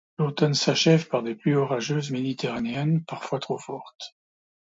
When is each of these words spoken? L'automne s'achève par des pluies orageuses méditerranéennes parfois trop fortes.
L'automne 0.17 0.55
s'achève 0.55 1.07
par 1.09 1.21
des 1.21 1.35
pluies 1.35 1.53
orageuses 1.53 2.09
méditerranéennes 2.09 3.03
parfois 3.03 3.37
trop 3.37 3.59
fortes. 3.59 4.15